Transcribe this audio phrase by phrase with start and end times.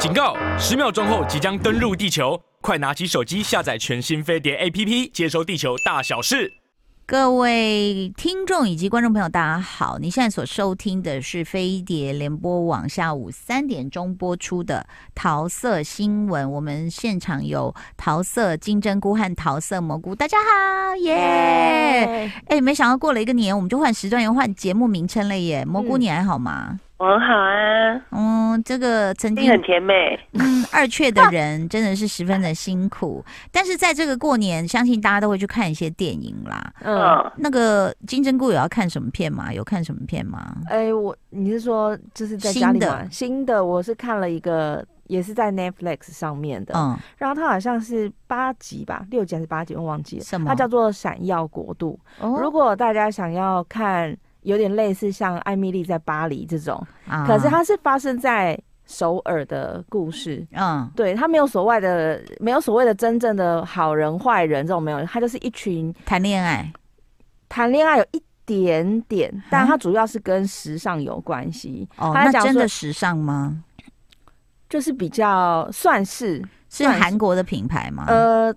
[0.00, 0.34] 警告！
[0.58, 6.50] 十秒钟后即将登陆地球，快拿起手机下载全新飞碟 APP，接收地球大小事。
[7.04, 9.98] 各位听众以及观众朋友，大家好！
[9.98, 16.50] 你现在所收听的是飞碟联播网下午三点钟播出的桃色新闻。
[16.50, 21.12] 我们现场有桃色金针菇和桃色蘑菇，大家好，耶！
[21.12, 25.62] 哎、欸，没想到过了一个年，我们就换时段，又换节目名称了耶。
[25.66, 26.68] 蘑菇，你还好吗？
[26.70, 36.70] 嗯我很好啊，嗯，这个曾经很甜美，嗯，二雀的人真的是十分的辛苦，但是在这个过年，相信大家都会去看一些电影啦。
[36.84, 39.50] 嗯，那个金针菇有要看什么片吗？
[39.50, 40.54] 有看什么片吗？
[40.66, 42.86] 哎、欸，我你是说就是在家里吗？
[42.86, 50.24] 新的，新的，我是看了一个，也是在 Netflix 上面的，嗯，然后它好像是八集吧，六集还是八集，我忘记了。
[50.24, 50.46] 什么？
[50.46, 51.98] 它叫做《闪耀国度》。
[52.22, 54.14] 哦，如果大家想要看。
[54.42, 60.46] 有点类似像艾米丽在巴黎这种，啊、可是它是发生在首尔的故事。
[60.52, 66.72] 嗯，对，它没有所谓的，没有所谓的真正的好人坏人这种没有，它就是一群谈恋爱，
[67.48, 71.88] 谈恋爱有一点点，但它主要是跟时尚有关系。
[71.96, 73.62] 哦，那真的时尚吗？
[74.68, 78.06] 就是比较算是是韩国的品牌吗？
[78.08, 78.54] 呃。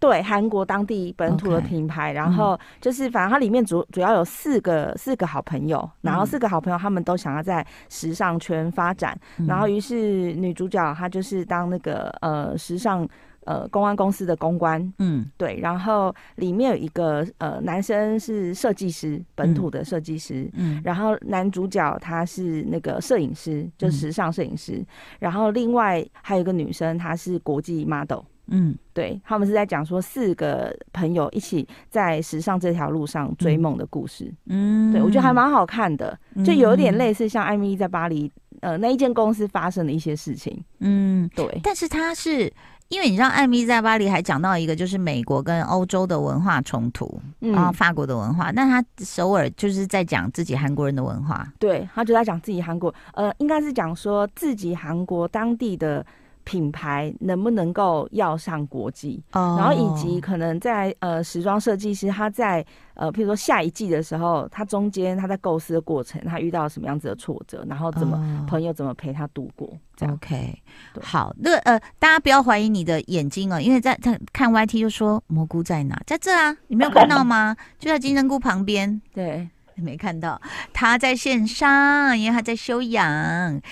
[0.00, 2.14] 对，韩国当地本土的品牌，Okay.
[2.14, 13.08] 然后就是反正它里面主主要有四个四个好朋友，然后四个好朋友他们都想要在时尚圈发展，嗯、然后于是女主角她就是当那个呃时尚
[13.44, 24.86] 呃公关公司的公关，嗯，对，然后里面有一个呃男生是设计师，本土的设计师，嗯，然后男主角他是那个摄影师，就时尚摄影师，嗯、
[25.18, 28.20] 然后另外还有一个女生她是国际 model。
[28.50, 34.32] 嗯，对，他们是在讲说四个朋友一起在时尚这条路上追梦的故事。
[34.46, 40.64] 嗯，对，我觉得还蛮好看的，就有点类似像艾蜜莉在巴黎呃那一间公司发生的一些事情。
[40.80, 41.60] 嗯，对。
[41.62, 42.50] 但是他是
[42.88, 51.46] 因为你知道艾米在巴黎还讲到一个就是美国跟欧洲的文化冲突，然后法国的文化，那他首尔就是在讲自己韩国人的文化。
[51.58, 56.04] 对，他就在讲自己韩国，呃，应该是讲说自己韩国当地的。
[56.48, 59.60] 品牌能不能够要上国际？Oh.
[59.60, 62.64] 然后以及可能在呃时装设计师他在
[62.94, 68.48] 呃譬如说下一季的时候，他中间他在构思的过程，他遇到什么样子的挫折，然后怎么、oh.
[68.48, 70.58] 朋友怎么陪他度过这样？OK，
[71.02, 77.54] 好，那呃大家不要怀疑你的眼睛哦，因为在在看 YT 就说蘑菇在哪，在这啊，你没有看到吗？
[77.78, 79.46] 就在金针菇旁边，对。
[79.84, 80.40] 没看到
[80.72, 83.08] 他在线上，因为他在休养。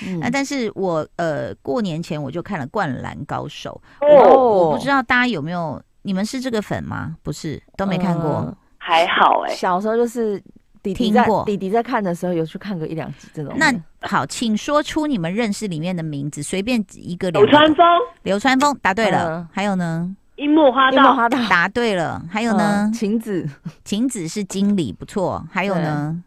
[0.06, 7.16] 嗯、啊，但是我呃过年前我就看了《灌篮高手》哦，我不知道大家有没有，你们是这个粉吗？
[7.22, 8.28] 不是，都没看过。
[8.30, 10.40] 呃、还好哎、欸，小时候就是
[10.82, 13.52] 弟弟在听过弟弟在看的时候有去看过一两集这种。
[13.56, 17.30] 那好，请说出你们认识里面的名字，随便一个。
[17.30, 17.84] 流川枫，
[18.22, 20.14] 流川枫答对了，呃、还有呢？
[20.36, 22.22] 樱木花道，答对了。
[22.30, 22.90] 还有呢？
[22.94, 23.48] 晴子，
[23.84, 25.46] 晴子是经理，不错。
[25.50, 26.22] 还有呢？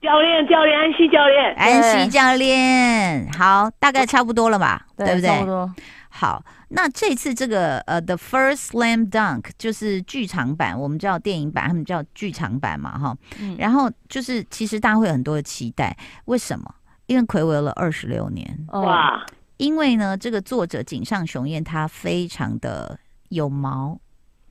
[0.00, 3.30] 教练，教练，安西教练，安西教练。
[3.32, 4.86] 好，大概差不多了吧？
[4.96, 5.28] 对不对？
[5.28, 5.70] 差不多。
[6.08, 13.16] 好，那这次这个呃，The First Slam Dunk 就是剧场版，我们叫电影版，他们叫剧场版嘛，哈。
[13.58, 15.96] 然后就是，其实大家会有很多的期待，
[16.26, 16.64] 为什么？
[17.06, 18.66] 因为暌违了二十六年。
[18.72, 19.26] 哇！
[19.56, 22.98] 因为呢，这个作者井上雄彦他非常的。
[23.30, 23.98] 有毛，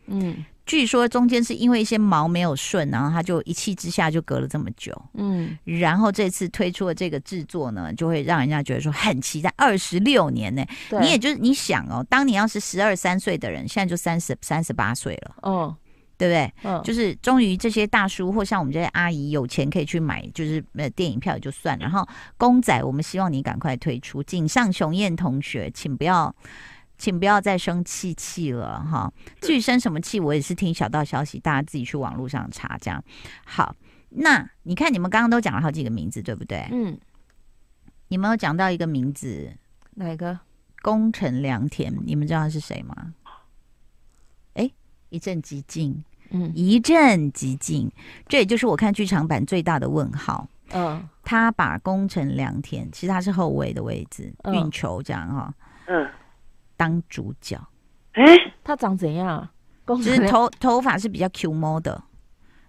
[0.08, 9.54] 嗯，据说中间是因为一些毛没有顺，然后他就一气之下就隔了这么久，嗯，然后这次推出的这个制作呢，就会让人家觉得说很期待。
[9.56, 15.76] 二十六年呢，对你也就是你想哦，当你要是十二三岁的人，现在就三十三十八岁了，哦，
[16.18, 16.54] 对不对？
[16.64, 22.08] 嗯，就是终于这些大叔或像我们这些阿姨有钱可以去买，就是呃电影票也就算，然后
[22.38, 24.24] 公仔，我们希望你赶快推出。
[24.24, 26.34] 井上雄彦同学，请不要。
[27.00, 29.12] 请不要再生气气了哈！
[29.40, 32.78] 至于生什么气，我也是听小道消息，大家自己去网络上查。
[32.80, 33.02] 这样
[33.46, 33.74] 好，
[34.10, 36.68] 那你看你们刚刚都讲了好几个名字，对不对？
[36.72, 37.00] 嗯，
[38.10, 39.52] 你们有讲到一个名字，
[39.96, 40.38] 哪个？
[40.82, 43.13] 宫城良田，你们知道他是谁吗？
[44.56, 44.69] 哎，
[45.07, 47.90] 一阵寂静，嗯，一阵寂静，
[48.28, 50.48] 这也就是我看剧场版最大的问号。
[50.72, 55.54] 嗯，他把宫城良田，其实他是后卫的位置，运球这样哈。
[55.88, 56.10] 嗯。
[56.80, 57.60] 当主角，
[58.14, 59.50] 哎、欸，他长怎样？
[59.98, 62.02] 其实头头发是比较 Q 毛的，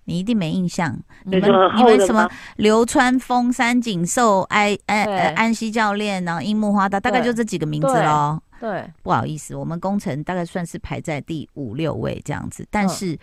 [0.02, 0.98] 你一定没印象。
[1.22, 8.42] 你们你们什么流川枫、三井寿、安安安西教练，然后樱木花道，大概就这几个名字喽。
[8.58, 13.18] 对，不好意思，我们工程大概算是排在第五六位这样子，但是、嗯、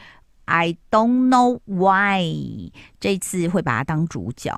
[0.45, 4.55] I don't know why 这次会把他当主角。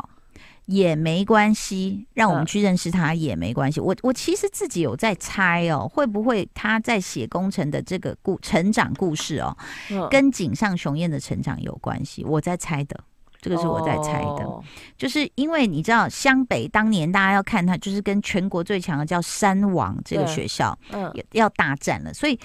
[0.70, 3.80] 也没关系，让我们去认识他也没关系。
[3.80, 9.58] 我我其实自己有在猜哦，会不会他在写工程的这个故成长故事哦，
[10.12, 12.24] 跟井上雄彦的成长有关系？
[12.24, 12.96] 我在猜的，
[13.42, 14.48] 这个是我在猜的，
[14.96, 22.40] 就是因为你知道湘北当年大家要看他，就是跟全国最强的叫山王这个学校，嗯，要大战了，所以。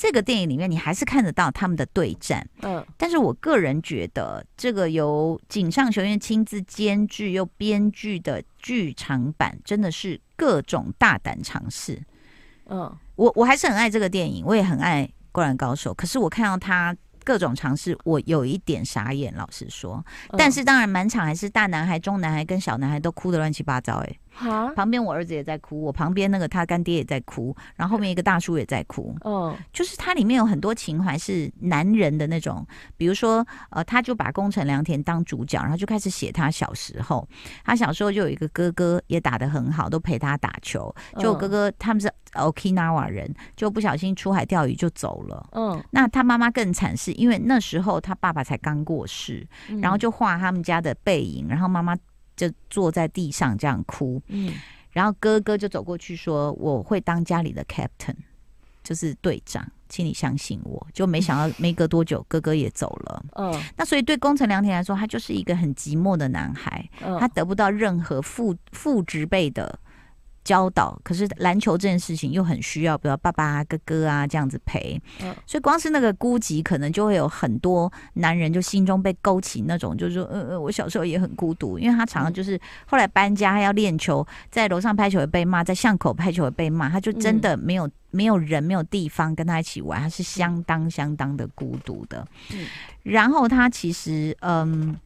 [0.00, 2.48] 这个电影里面，你还是看得到他们的对战。
[2.62, 12.02] 嗯，但是我个人觉得，这个由井上雄彦亲自监制又编剧的剧场版，真的是各种大胆尝试。
[12.70, 20.02] 嗯，我我还是很爱这个电影，我也很爱《灌篮高手》，可是我看到他各种尝试，我有一点傻眼，老实说。
[20.38, 24.16] 但是当然，满场还是大男孩、中男孩跟小男孩都哭得乱七八糟，哎。
[24.32, 29.14] 哈旁边我儿子也在哭，我旁边那个他干爹也在哭，然后后面一个大叔也在哭。
[29.24, 32.66] 嗯，就是它里面有很多情怀是男人的那种，
[32.96, 37.28] 比如说呃，他就把宫城良田当主角，然后就开始写他小时候。
[37.64, 40.94] 他小时候就有一个哥哥也打得很好，都陪他打球。
[41.18, 45.48] 就哥哥他们是 Okinawa 人，就不小心出海钓鱼就走了。
[45.52, 49.46] 嗯，那他妈妈更惨，是因为那时候他爸爸才刚过世，
[49.80, 51.96] 然后就画他们家的背影，然后妈妈。
[52.48, 54.54] 就坐在地上这样哭，嗯，
[54.92, 58.14] 然后哥哥就走过去说：“我会当家里的 captain，
[58.82, 63.24] 就是队长，请你相信我。”就没想到 没隔多久，哥哥也走了。
[63.34, 69.78] 嗯，那所以对宫城良田来说，他就是一个很寂寞的男孩，他得不到任何父父职辈的。
[70.50, 92.26] 教导，可是篮球这件事情又很需要，比如爸爸啊、哥哥啊这样子陪，嗯，所以光是那个孤寂，可能就会有很多男人就心中被勾起那种，就是说，呃呃，我小时候也很孤独，因为他常常就是后来搬家要练球，在楼上拍球也被骂，在巷口拍球也被骂，他就真的没有、嗯、没有人没有地方跟他一起玩，他是相当相当的孤独的。
[92.52, 92.66] 嗯，
[93.04, 94.98] 然后他其实，嗯，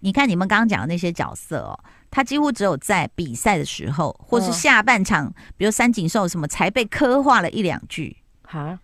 [0.00, 1.78] 你看你们刚刚讲的那些角色哦。
[2.10, 8.16] 他几乎只有在比赛的时候，或是下半场，哦、比如三井寿什么，才被刻画了一两句。
[8.42, 8.78] 哈，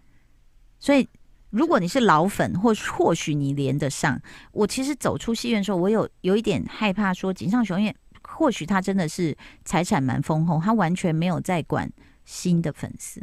[0.78, 1.08] 所以
[1.50, 4.20] 如果你是老粉，或或许你连得上。
[4.52, 11.90] 我其实走出戏院的时候，我有有一点害怕，说井上雄彦或许他真的是财产蛮丰厚，他完全没有在管
[12.24, 13.20] 新的粉丝。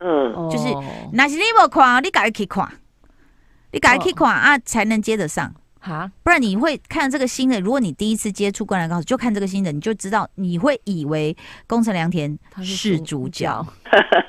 [0.00, 0.64] 嗯，就是
[1.12, 2.68] 那是你不看，你赶紧去看，
[3.70, 5.54] 你赶紧去看啊，才能接得上。
[5.84, 7.60] 哈，不然你会看这个新的。
[7.60, 11.36] 如果你第一次接触《灌篮高手》，就看这个新的，你就知道你会以为
[11.66, 13.66] 宫城良田是主角，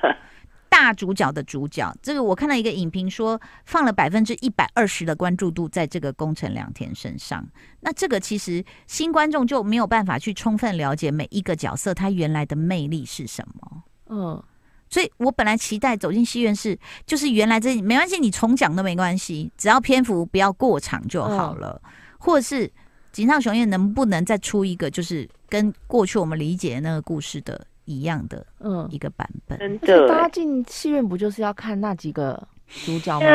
[0.68, 1.96] 大主角的主角。
[2.02, 7.48] 这个我看到一个影评说，放了百分之一百二十的关注度在这个宫城良田身上。
[7.82, 13.84] 那这个其实新观众就没有办法去充分了解每一个角色他原来的魅力是什么。
[14.10, 14.44] 嗯。
[14.94, 21.82] 所以我本来期待走进戏院是，就是原来这没关系，你重讲都没关系，只要篇幅不要过长就好了。
[21.84, 22.72] 嗯、或者是
[23.12, 29.58] 井上雄彦能不能再出一个，就是跟过去我们理解的那个故事的一样的，嗯，一个版本。
[29.60, 32.48] 嗯、大家进戏院不就是要看那几个
[32.86, 33.26] 主角吗？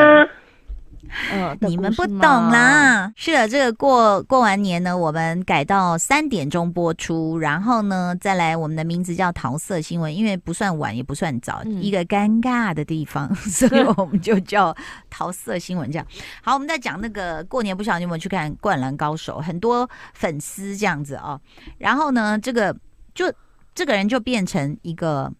[1.32, 3.12] 嗯嗯，你们不懂啦。
[3.16, 14.74] 是的，这个过过完年呢，我们改到三点钟播出，然后呢，再来我们的名字叫桃色新闻，因为不算晚也不算早，嗯、一个尴尬的地方， 所以我们就叫
[15.10, 15.90] 桃色新闻。
[15.90, 16.06] 这样
[16.42, 21.40] 好，我们在讲那个过年不晓得你有没有去看《灌篮高手》，很多粉丝这样子哦。
[21.78, 22.74] 然后呢，这个
[23.14, 23.32] 就
[23.74, 25.32] 这个人就变成一个。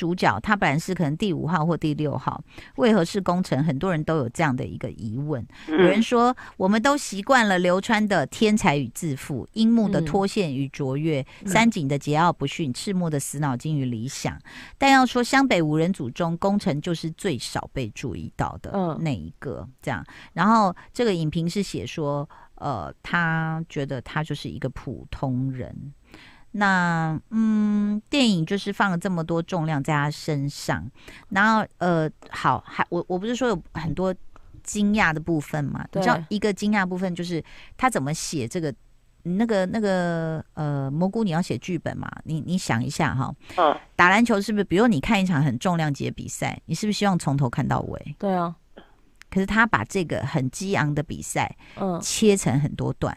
[0.00, 2.42] 主角他本来是可能第五号或第六号，
[2.76, 3.62] 为何是工程？
[3.62, 5.46] 很多人都有这样的一个疑问。
[5.68, 14.40] 有人说，我们都习惯了流川的天才与自负，樱木的脱线与卓越，三井的桀骜不驯，赤木的死脑筋与理想。
[14.78, 19.68] 但要说湘北五人组中，工程就是最少被注意到的那一个。
[19.82, 20.02] 这样，
[20.32, 25.92] 然后这个影评是写说，呃，他觉得他就是一个普通人。
[26.52, 30.84] 那嗯，电影就是放了这么多重量在他身上，
[31.28, 34.14] 然后呃，好，还我我不是说有很多
[34.62, 35.86] 惊讶的部分嘛？
[35.90, 37.42] 对你知道一个惊讶部分就是
[37.76, 38.74] 他怎么写这个
[39.22, 42.10] 那个那个呃蘑菇，你要写剧本嘛？
[42.24, 44.64] 你你想一下哈，嗯，打篮球是不是？
[44.64, 48.16] 比如你看一场很重量级的比赛，你是不是希望从头看到尾？
[48.18, 48.54] 对啊。
[49.30, 53.16] 可是他把这个很激昂的比赛，嗯，切成很多段。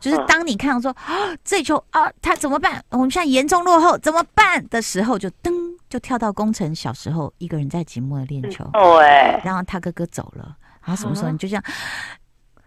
[0.00, 2.82] 就是当你看到说啊，这球啊，他怎么办？
[2.90, 5.52] 我们现在严重落后，怎么办的时候，就噔
[5.88, 8.64] 就跳到工程小时候一个人在寂寞的练球。
[8.74, 11.64] 哦，哎，然后他哥哥走了，然后什么时候你就这样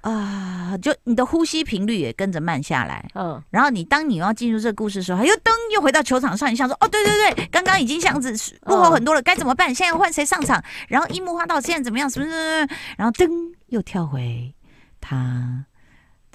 [0.01, 3.05] 啊，就你的呼吸频率也跟着慢下来。
[3.15, 9.73] 嗯，然后你当你要进入这个故事的时候，又噔又回到球场上，你想说哦，对对对，刚刚已经这样子落后很多了，该怎么办？
[9.73, 10.63] 现在换谁上场？
[10.87, 12.09] 然后樱木花道现在怎么样？
[12.09, 12.75] 什么什么？
[12.97, 13.29] 然后噔
[13.67, 14.53] 又跳回
[15.01, 15.65] 他。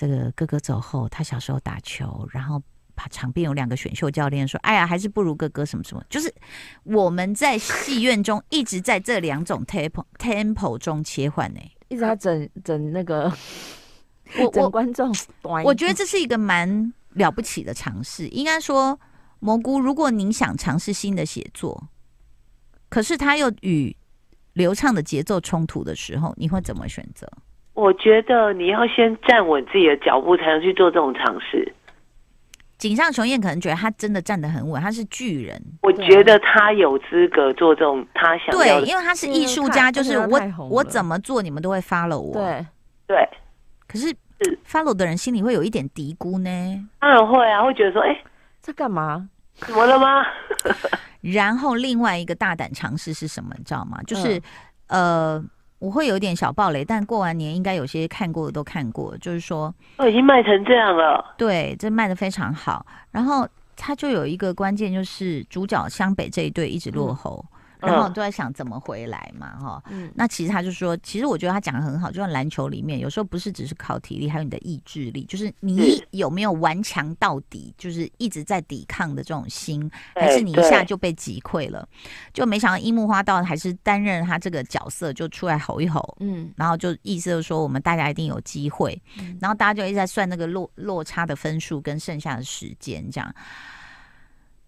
[0.03, 2.61] 这个哥哥走后，他小时候打球，然后
[2.93, 6.35] 把场边有两个选秀教练说：“哎呀，还是不如哥哥什么什么。”就是
[6.83, 13.33] 我们在戏院中一直在这两种 tempo tempo 中切换呢，一直在整整那个
[14.41, 15.15] 我我 观众。
[15.65, 18.27] 我觉得这是一个蛮了不起的尝试。
[18.27, 18.99] 应该说，
[19.39, 21.81] 蘑菇，如果您想尝试新的写作，
[22.89, 23.97] 可是他又与
[24.55, 27.31] 流畅的节奏冲突的时候，你会怎么选择？
[27.75, 31.73] 我觉得你要先站稳自己的脚步，才能去做这种尝试。
[32.77, 35.59] 井上雄彦可能觉得他真的站得很稳，他是巨人。
[35.83, 38.59] 我觉得他有资格做这种他想要的。
[38.59, 42.35] 对，因为他是艺术家，就是我我怎么做，你们都会 follow 我。
[42.35, 42.67] 对
[43.07, 43.29] 对。
[43.87, 44.15] 可是
[44.69, 46.89] follow 的人心里会有一点嘀咕呢。
[46.99, 48.25] 当然会啊，会觉得说，哎、欸，
[48.61, 49.29] 在干嘛？
[49.55, 50.27] 怎么了吗？
[51.23, 53.55] 然后另外一个大胆尝试是什么？
[53.57, 53.99] 你知道吗？
[54.07, 54.37] 就是、
[54.89, 55.45] 嗯、呃。
[55.83, 61.35] 我会有点小暴雷，但过完年应该有些看过的都看过，就是说，哦，已经卖成这样了。
[61.37, 62.87] 对，这卖的非常好。
[63.11, 63.45] 然后
[63.77, 67.45] 他就有一个关键，就是主角湘北这一队一直落后。
[67.83, 81.87] 嗯然后都在想怎么回来嘛，哈、嗯，那其实他就说，其实我觉得他讲的很好，就像篮球里面，有时候不是只是靠体力，还有你的意志力，就是你有没有顽强到底，就是一直在抵抗的这种心，还是你一下就被击溃了？
[82.33, 89.01] 就没想到樱木花道还是担任他这个角色，就出来吼一吼，嗯，然后就意思就是说我们大家一定有机会，
[89.41, 93.35] 然后大家就一直在算那个落落差的分数跟剩下的时间这样。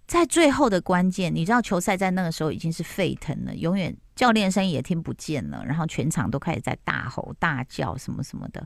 [0.06, 8.64] 在最后的关键，你知道球赛在那个时候已经是沸腾了，永远教练声音也听不见了，然后全场都开始在大吼大叫什么什么的。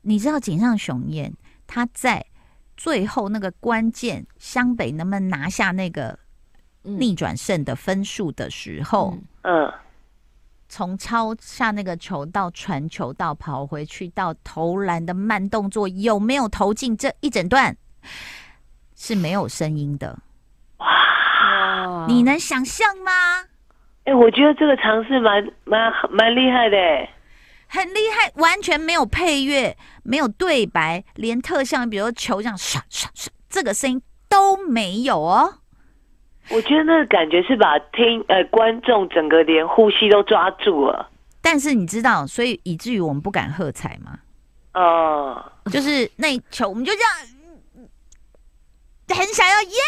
[0.00, 1.32] 你知道井上雄彦
[1.68, 2.24] 他在
[2.76, 6.18] 最后那个关键湘北能不能拿下那个
[6.82, 9.72] 逆转胜的分数的时候，嗯，
[10.68, 17.76] 从抄下那个球到传球到跑回去到投篮的慢动作有没有投进这一整段
[18.96, 20.18] 是没有声音的。
[20.82, 23.12] 哇，你能想象吗？
[24.04, 26.76] 哎、欸，我觉得这个尝试蛮蛮蛮厉害的，
[27.68, 35.58] 很厉害，完全没有配乐，没有对白，连特效，比如说球这样唰唰唰，这个声音都没有哦。
[36.50, 41.08] 我觉得那个感觉是把听呃观众整个连呼吸都抓住了。
[41.40, 44.18] 但是你知道，所以以至于我们不敢喝彩吗？
[44.74, 47.10] 哦，就是那一球，我们就这样，
[49.16, 49.78] 很想要耶。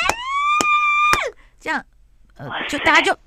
[1.64, 1.82] 这样，
[2.36, 3.18] 呃，就大家就，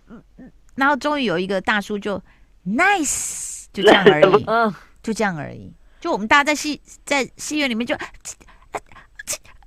[0.76, 2.22] 然后终于有一个大叔就
[2.68, 5.74] nice，就这样而已， 嗯，就这样而已。
[6.00, 7.98] 就我们大家在戏在戏院里面就，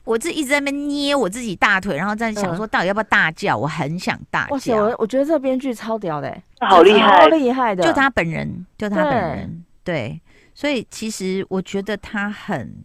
[0.04, 4.76] 我自己一直在那边捏我自己大腿，然后在想说到底要不要大叫，我很想大叫。
[4.76, 10.20] 我我觉得这编剧超屌的，好厉害，超厉害的，就他本人，就他本人，对。
[10.54, 12.84] 所以其实我觉得他很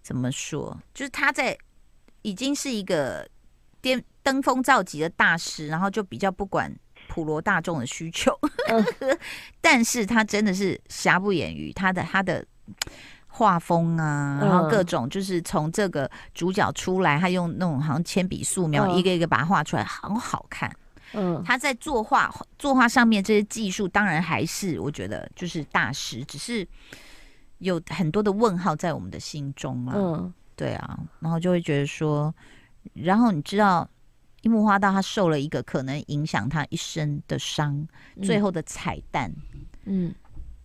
[0.00, 1.54] 怎么说，就是他在
[2.22, 3.28] 已经是一个
[3.82, 4.02] 巅。
[4.24, 6.74] 登峰造极的大师，然后就比较不管
[7.06, 8.36] 普罗大众的需求，
[8.68, 8.84] 嗯、
[9.60, 12.44] 但是他真的是瑕不掩瑜，他的他的
[13.26, 20.74] 画风啊，然后各种就是从这个主角出来，他用那种好像铅笔素描一个一个把它画出来，很好看。
[21.12, 26.66] 嗯，他在作画作画上面这些技术，当然还是我觉得就是大师，只是
[27.58, 29.92] 有很多的问号在我们的心中啊。
[29.94, 32.34] 嗯，对啊，然后就会觉得说，
[32.94, 33.86] 然后你知道。
[34.44, 37.86] 樱木花道他受了一个可能影响他一生的伤，
[38.16, 39.32] 嗯，最后的彩蛋，
[39.84, 40.14] 嗯，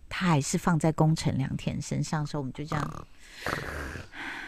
[0.08, 3.06] 他还是放在宫城良田身上，所以我们就这样。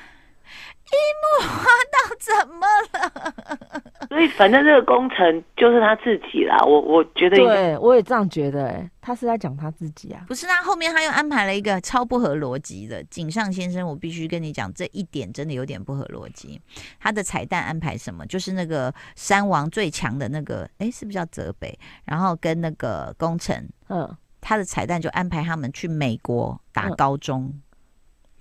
[0.92, 3.82] 樱木花道怎么了？
[4.12, 6.58] 所以反正这个工程就是他自己啦。
[6.66, 8.66] 我我觉得，对，我也这样觉得。
[8.66, 10.22] 哎，他是在讲他自己啊。
[10.28, 13.88] 不是，他后面他又安排了一个超不合逻辑的井上先生。
[13.88, 16.60] 我必须跟你讲，这一点真的有点不合逻辑。
[17.00, 18.26] 他的彩蛋安排什么？
[18.26, 21.78] 就是那个山王最强的那个，哎，是不是叫泽北？
[22.04, 27.44] 然后跟那个工程，嗯，他的彩蛋就安排他们去美国打高中，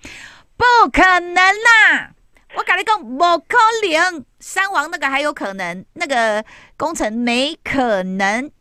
[0.04, 0.10] 嗯、
[0.58, 2.14] 不可能啦！
[2.56, 6.44] 我跟你讲，不可能，三王那个还有可能，那个
[6.78, 8.52] 工程没可能。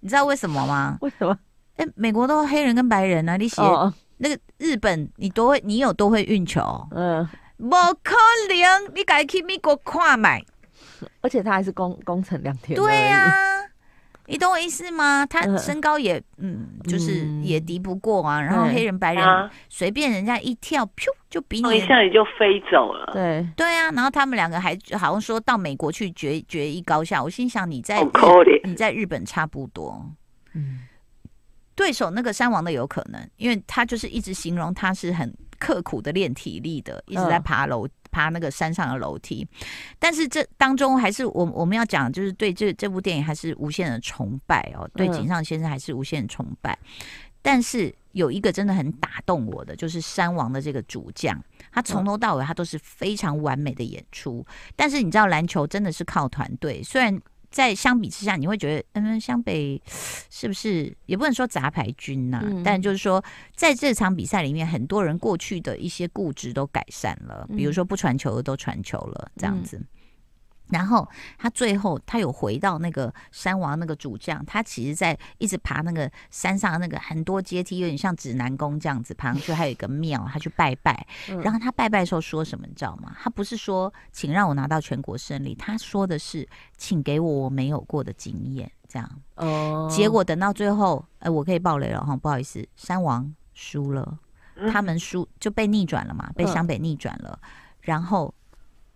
[0.00, 0.98] 你知道为什么吗？
[1.00, 1.36] 为什么？
[1.76, 3.92] 哎、欸，美国都黑人跟白人啊，你写、oh.
[4.18, 6.60] 那个日本，你多会，你有多会运球？
[6.92, 7.26] 嗯，
[7.58, 8.14] 不可
[8.48, 10.44] 能，你该去美国看买。
[11.20, 12.76] 而且他还是工工程两天。
[12.76, 13.51] 对呀、啊。
[14.32, 15.26] 你懂我意思吗？
[15.26, 18.40] 他身高也嗯，嗯，就是也敌不过啊。
[18.40, 23.10] 然后黑人白人随、嗯、便人家一跳，噗就比你一下你就飞走了。
[23.12, 27.22] 对对啊，然后他们两个还好像说到美国去决决一高下。
[27.22, 28.02] 我心想你在
[28.64, 30.02] 你在日本差不多。
[30.54, 30.78] 嗯，
[31.74, 39.44] 对手那个山王的有可能，因为他就是一直形容他是很刻苦的练体力的，一直在爬楼、爬那个山上的楼梯。
[39.98, 46.78] 但是这当中还是我我们要讲，就是对这这部电影还是无限的崇拜哦，对井上先生还是无限的崇拜。
[47.44, 51.36] 但是有一个真的很打动我的，就是山王的这个主将，
[51.72, 54.46] 他从头到尾他都是非常完美的演出。
[54.76, 57.20] 但是你知道篮球真的是靠团队，虽然
[57.52, 59.80] 在相比之下你会觉得，嗯，湘北
[60.30, 62.44] 是不是也不能说杂牌军呐、啊？
[62.46, 63.22] 嗯、但就是说
[63.54, 69.76] 在这场比赛里面，很多人过去的一些固执都改善了，比如说不传球的都传球了，这样子。
[69.76, 69.86] 嗯
[70.72, 81.06] 然后他最后他有回到那个山王那个主将，他其实在一直爬那个山上那个很多阶梯，有点像指南宫这样子爬上去，还有一个庙，他去拜拜。
[81.44, 83.14] 然后他拜拜的时候说什么，你知道吗？
[83.20, 86.48] 他不是说请让我拿到全国胜利，他说的是
[86.78, 89.10] 请给我我没有过的经验，这样。
[89.34, 89.86] 哦。
[89.90, 94.18] 结果等到最后，哎，我可以爆雷了哈，不好意思，山王输了，
[94.72, 97.38] 他们输就被逆转了嘛，被湘北逆转了，
[97.82, 98.32] 然后。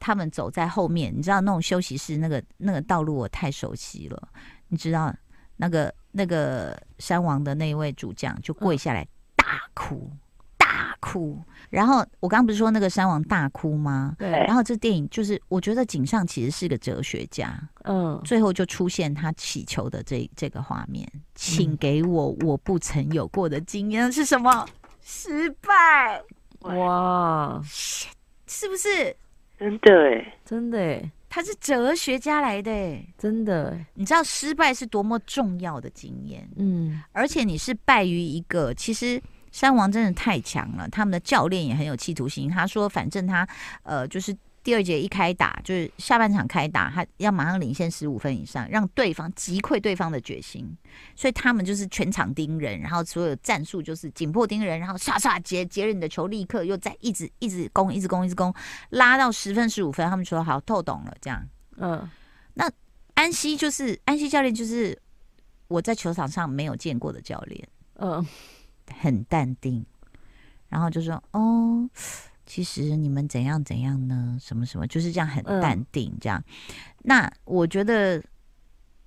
[0.07, 4.29] 他们走在后面，你知道那种休息室那个那个道路我太熟悉了。
[4.69, 5.13] 你知道
[5.57, 10.09] 那个那个山王的那一位主将就跪下来大哭
[10.57, 11.37] 大哭。
[11.71, 14.15] 然后我刚刚不是说那个山王大哭吗？
[14.17, 14.31] 对。
[14.31, 17.61] 然后这电影就是我觉得井上其实是个哲学家。
[17.83, 18.21] 嗯。
[18.25, 24.65] 最后就出现他祈求的这这个画面，请给我我不曾有过的经验是什么？
[25.03, 26.23] 失败。
[26.61, 29.17] 哇，是不是？
[29.59, 33.79] 真的哎，真的哎，他是哲学家来的哎，真的。
[33.95, 39.21] 你知道失败是多么重要的经验，嗯，而且你是败于一个，其实
[39.53, 42.49] 山王真的太强了，他们的教练也很有企图心。
[42.51, 43.49] 他说，反正他
[43.83, 44.37] 呃就是。
[44.67, 50.77] 第二节一开打，就是下半场开打，他要马上领先十五分以上，让对方击溃对方的决心。
[51.15, 58.53] 所以他们就是全场盯人，然后所有战术就是紧迫盯人，然后唰唰截截了你的球，立刻又再一直一直攻，一直攻，一直攻，
[58.91, 60.11] 拉到十分十五分。
[60.11, 61.49] 他们说好透懂了，这样。
[61.77, 62.11] 嗯，
[62.55, 62.69] 那
[63.15, 65.01] 安西就是安西教练，就是
[65.69, 67.69] 我在球场上没有见过的教练。
[68.01, 68.27] 嗯，
[69.01, 69.87] 很淡定，
[70.69, 71.89] 然后就说哦。
[72.47, 74.39] 其实你们怎样怎样呢？
[74.41, 76.41] 什么什么就是这样很淡定这样。
[76.47, 78.23] 嗯、那我觉得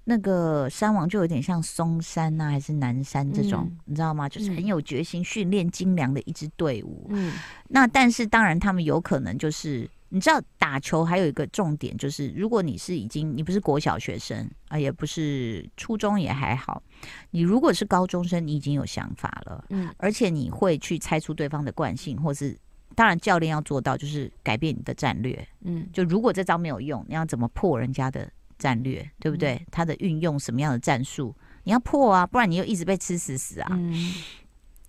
[0.03, 4.27] 那个山王就有点像松山呐、啊，还是南山这种，嗯、你知道吗？
[4.27, 7.07] 就是很有决心、训练精良的一支队伍。
[7.11, 7.33] 嗯。
[7.69, 16.83] 那但是当然，他们有可能就是你知道，打球还有一个重点就是，如果你是已经你不是国小学生啊，也不是初中也还好，
[17.31, 19.63] 你如果是高中生，你已经有想法了。
[19.69, 19.93] 嗯。
[19.97, 22.57] 而且你会去猜出对方的惯性，或是。
[22.99, 25.47] 当然，教练要做到就是改变你的战略。
[25.61, 29.55] 嗯，就如果这招没有用，你要怎么破人家的战略，对不对？
[29.55, 31.33] 嗯、他的运用什么样的战术，
[31.63, 33.69] 你要破啊，不然你又一直被吃死死啊。
[33.71, 34.13] 嗯，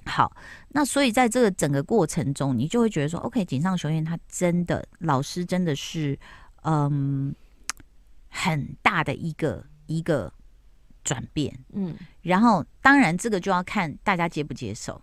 [0.07, 0.37] 好，
[0.71, 6.19] 那所以在这个整个过程中，你就会觉得说，OK，井上雄彦他真的老师真的是
[6.63, 7.33] 嗯
[8.29, 10.33] 很大的一个一个
[11.05, 11.57] 转变。
[11.75, 15.01] 嗯，然后当然这个就要看大家接不接受。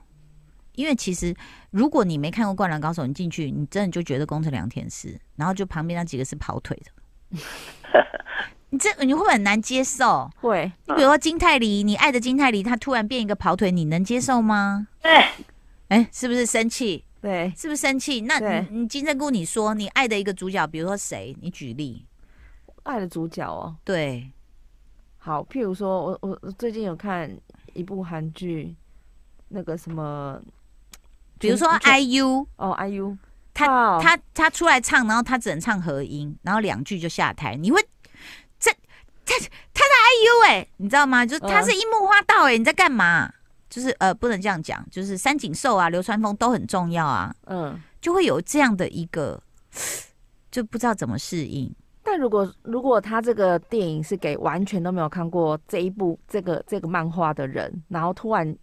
[0.77, 1.35] 因为其实，
[1.71, 7.39] 如果你没看过《灌篮高手》，你进去，你真的就觉得宫城良田是，然后就旁边那几个是跑腿的，
[8.69, 10.29] 你这你会很难接受？
[10.39, 10.71] 会。
[10.85, 14.87] 你比如说金泰梨，你爱的金泰梨，他突然变一个跑腿，你能接受吗？
[15.01, 15.11] 对。
[15.87, 17.03] 哎，是不是生气？
[17.21, 17.51] 对。
[17.57, 18.21] 是不是生气？
[18.21, 21.35] 那你你金针菇，你说你爱的一个主角，比如说谁？
[21.41, 22.05] 你举例。
[22.83, 23.75] 爱的主角哦。
[23.83, 24.31] 对。
[25.17, 27.35] 好，譬如说我我最近有看
[27.73, 28.75] 一部韩剧，
[29.47, 30.39] 那个什么。
[31.39, 33.17] 比如说 IU 哦，IU，
[33.53, 37.55] 他他他出来唱，然后他只能唱和音，然后两句就下台。
[37.55, 37.81] 你会
[38.59, 38.71] 这
[39.25, 39.35] 他
[39.73, 41.25] 他的 IU 哎、欸，你知道吗？
[41.25, 43.31] 就是他是樱木花道哎、欸，你在干嘛？
[43.69, 47.35] 就是呃，不能这样讲，就是三井寿啊、流川枫都很重要啊。
[47.45, 49.41] 嗯，就会有这样的一个，
[50.49, 51.73] 就不知道怎么适应。
[52.03, 58.57] 但如果如果他这个电影是给完全都没有看过这一部这个这个漫画的人，然后突然。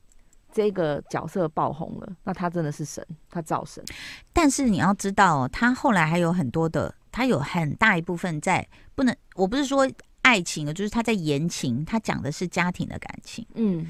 [0.55, 3.85] 这个角色爆红了，那他真的是神，他造神。
[4.33, 8.65] 但是你要知道哦，他后来还有很多的，他有很大一部分在
[8.95, 9.91] 不能，我不是说
[10.23, 13.45] 爱情，就是他在言情，他讲的是家庭的感情。
[13.55, 13.85] 嗯，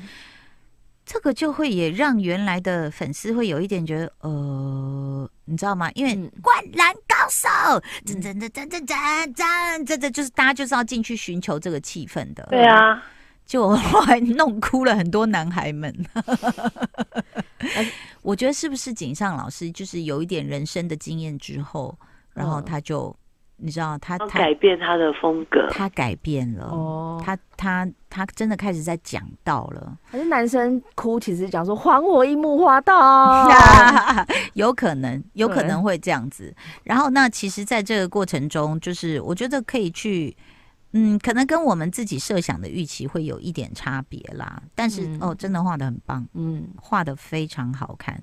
[1.05, 5.91] 这个就会也让原来的粉丝会有一点觉得，呃，你知道吗？
[5.95, 7.49] 因为《灌篮高手》
[8.07, 12.47] 真真真真真真真真的就是大家就是要进去寻求这个气氛的。
[12.51, 13.03] 对啊。
[13.47, 15.95] 就后来弄哭了很多男孩们，
[18.23, 21.97] 我觉得是不是井上老师就是有一点人生的经验之后，
[22.33, 23.15] 然后他就
[23.57, 29.97] 你知道他他改变他的风格，他改变了哦，他他他真的开始在讲道了。
[30.05, 33.49] 还是男生哭，其实讲说还我一木花道，
[34.55, 36.55] 有可能有可能会这样子。
[36.83, 40.37] 然后那其实，在这个过程中，就是我觉得可以去，
[40.95, 44.63] 嗯，可能跟我们自己设想的预期会有一点差别啦。
[44.75, 48.21] 但是、嗯、哦，真的画的很棒，嗯，画的非常好看，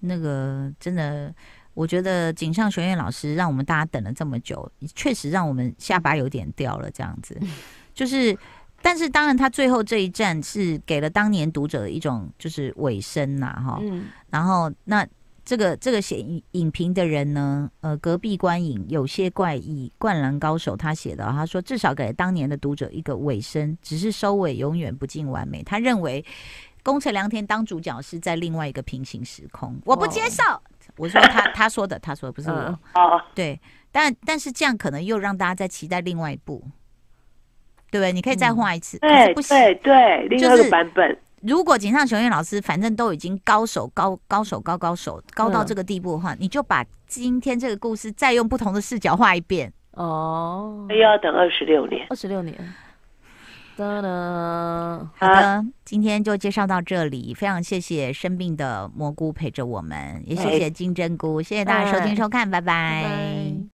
[0.00, 1.34] 那个真的。
[1.74, 6.90] 我觉得井上雄彦老师让我们大家等了这么久，确实让我们下巴有点掉了。
[6.90, 7.34] 这样子，
[7.94, 8.36] 就是，
[8.82, 13.78] 但是当然，他最后这一站是给了当年读者的一种就是尾声呐，哈。
[13.80, 14.04] 嗯。
[14.28, 15.02] 然后，那
[15.52, 25.62] 这个这个写影评的人呢，呃，隔壁观影有些怪异，灌篮高手他写的，他说至少给了当年的读者一个尾声，只是收尾永远不尽完美。
[25.62, 26.24] 他认为
[26.82, 30.42] 宫城良田当主角是在另外一个平行时空，我不接受。
[30.42, 30.62] 哦
[30.96, 32.56] 我说他 他说的，他说的不是我。
[32.56, 33.60] 哦、嗯，对，
[33.90, 36.62] 但但是这样可能又让大家在期待另外一部，
[37.90, 38.10] 对不对？
[38.10, 41.06] 你可以再画一次，对、嗯、对对，另外一个版本。
[41.10, 49.72] 就是、如果井上雄彦老师反正都已经高手高高手高高手高到这个地步的话，嗯、你就把今天这个故事再用不同的视角画一遍。
[49.92, 52.56] 哦，又要等二十六年，二十六年。
[53.74, 57.34] 哒哒，好的，今天就介绍到这里。
[57.34, 63.02] 非常谢谢生病的蘑菇陪着我们，也谢谢金针菇，谢谢大家收听收看，拜拜。
[63.02, 63.71] 拜拜。